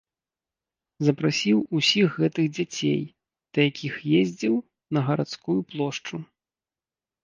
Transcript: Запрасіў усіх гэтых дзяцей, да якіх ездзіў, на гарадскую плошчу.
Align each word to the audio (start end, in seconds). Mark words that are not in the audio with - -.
Запрасіў 1.07 1.57
усіх 1.81 2.17
гэтых 2.23 2.45
дзяцей, 2.59 3.01
да 3.53 3.59
якіх 3.69 3.93
ездзіў, 4.25 4.53
на 4.97 5.09
гарадскую 5.13 5.59
плошчу. 5.73 6.15